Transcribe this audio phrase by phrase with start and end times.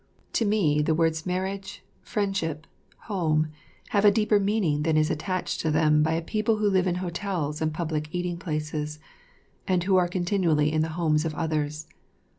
[0.33, 2.65] To me the words marriage, friendship,
[3.01, 3.49] home,
[3.89, 6.95] have a deeper meaning than is attached to them by a people who live in
[6.95, 8.97] hotels and public eating places,
[9.67, 11.85] and who are continually in the homes of others.